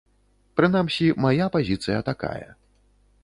[0.59, 2.49] Прынамсі, мая пазіцыя такая.